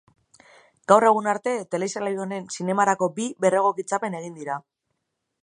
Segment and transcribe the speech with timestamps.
[0.91, 4.59] Gaur egun arte telesail honen zinemarako bi berregokitzapen egin dira.